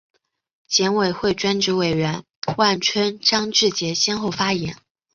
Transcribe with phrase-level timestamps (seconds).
[0.67, 2.23] 检委会专职委员
[2.57, 4.75] 万春、张志杰先后发言